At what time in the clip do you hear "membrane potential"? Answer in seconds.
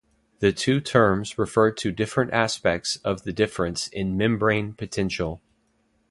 4.17-5.43